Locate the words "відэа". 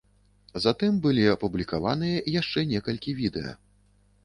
3.23-3.57